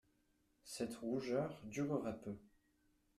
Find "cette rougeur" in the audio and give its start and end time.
0.63-1.61